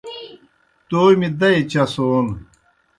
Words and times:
تومیْ 0.89 1.29
دئی 1.39 1.59
چسون 1.71 2.25